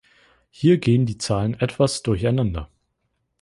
[0.49, 2.71] Hier gehen die Zahlen etwas durcheinander.